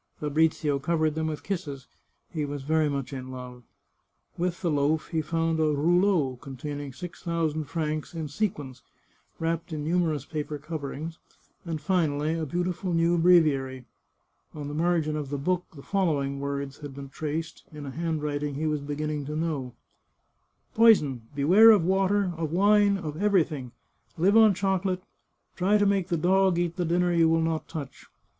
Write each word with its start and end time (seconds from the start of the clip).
Fabrizio 0.19 0.79
covered 0.79 1.13
them 1.13 1.27
with 1.27 1.43
kisses; 1.43 1.85
he 2.33 2.43
was 2.43 2.63
very 2.63 2.89
much 2.89 3.13
in 3.13 3.29
love. 3.29 3.61
With 4.35 4.61
the 4.63 4.71
loaf 4.71 5.09
he 5.09 5.21
found 5.21 5.59
a" 5.59 5.63
rouleau," 5.77 6.37
con 6.41 6.57
taining 6.57 6.95
six 6.95 7.21
thousand 7.21 7.65
francs 7.65 8.15
in 8.15 8.27
sequins, 8.27 8.81
wrapped 9.37 9.71
in 9.71 9.85
numer 9.85 10.11
ous 10.15 10.25
paper 10.25 10.57
coverings, 10.57 11.19
and 11.65 11.79
finally 11.79 12.33
a 12.33 12.47
beautiful 12.47 12.93
new 12.95 13.15
breviary. 13.19 13.85
On 14.55 14.67
the 14.67 14.73
margin 14.73 15.15
of 15.15 15.29
the 15.29 15.37
book 15.37 15.67
the 15.75 15.83
following 15.83 16.39
words 16.39 16.79
had 16.79 16.95
been 16.95 17.09
traced, 17.09 17.63
in 17.71 17.85
a 17.85 17.91
handwriting 17.91 18.55
he 18.55 18.65
was 18.65 18.81
beginning 18.81 19.25
to 19.27 19.35
know:" 19.35 19.75
Poison! 20.73 21.27
Beware 21.35 21.69
of 21.69 21.85
water, 21.85 22.33
of 22.37 22.51
wine, 22.51 22.97
of 22.97 23.21
everything! 23.21 23.71
Live 24.17 24.35
on 24.35 24.55
chocolate; 24.55 25.03
try 25.55 25.77
to 25.77 25.85
make 25.85 26.07
the 26.07 26.17
dog 26.17 26.57
eat 26.57 26.75
the 26.75 26.85
dinner 26.85 27.13
you 27.13 27.29
will 27.29 27.39
not 27.43 27.67
touch. 27.67 28.07